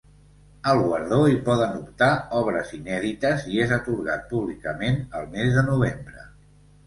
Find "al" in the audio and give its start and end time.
0.69-0.79, 5.19-5.29